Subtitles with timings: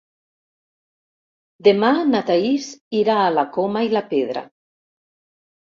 [1.67, 2.71] Demà na Thaís
[3.03, 4.47] irà a la Coma i la Pedra.